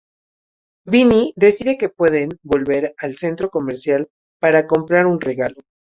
[0.87, 5.57] Vinny decide que pueden volver al centro comercial para comprar un regalo.